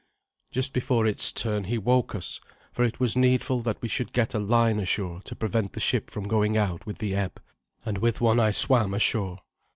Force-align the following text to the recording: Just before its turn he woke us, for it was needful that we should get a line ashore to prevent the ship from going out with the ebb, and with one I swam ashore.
Just 0.49 0.73
before 0.73 1.05
its 1.05 1.31
turn 1.31 1.65
he 1.65 1.77
woke 1.77 2.15
us, 2.15 2.41
for 2.71 2.83
it 2.83 2.99
was 2.99 3.15
needful 3.15 3.61
that 3.61 3.79
we 3.83 3.87
should 3.87 4.13
get 4.13 4.33
a 4.33 4.39
line 4.39 4.79
ashore 4.79 5.21
to 5.25 5.35
prevent 5.35 5.73
the 5.73 5.79
ship 5.79 6.09
from 6.09 6.27
going 6.27 6.57
out 6.57 6.87
with 6.87 6.97
the 6.97 7.13
ebb, 7.13 7.39
and 7.85 7.99
with 7.99 8.19
one 8.19 8.39
I 8.39 8.49
swam 8.49 8.95
ashore. 8.95 9.41